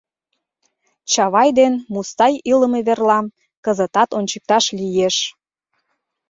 [1.11, 3.25] Чавай ден Мустай илыме верлам
[3.65, 5.15] кызытат ончыкташ лиеш.